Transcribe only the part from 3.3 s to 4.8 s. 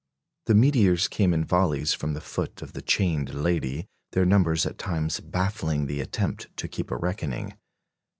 Lady, their numbers at